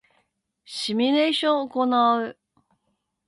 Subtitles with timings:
[0.65, 1.83] シミュレーションを行
[2.27, 2.35] う